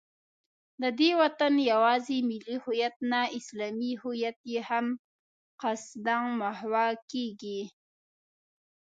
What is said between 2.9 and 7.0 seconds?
نه، اسلامي هویت یې هم قصدا محوه